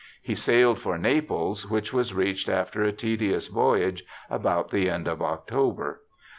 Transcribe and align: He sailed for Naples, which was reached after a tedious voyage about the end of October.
He 0.23 0.33
sailed 0.33 0.79
for 0.79 0.97
Naples, 0.97 1.69
which 1.69 1.93
was 1.93 2.11
reached 2.11 2.49
after 2.49 2.81
a 2.81 2.91
tedious 2.91 3.45
voyage 3.49 4.03
about 4.31 4.71
the 4.71 4.89
end 4.89 5.07
of 5.07 5.21
October. 5.21 6.01